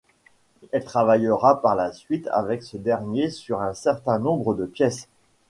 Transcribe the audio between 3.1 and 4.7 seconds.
sur un certain nombre de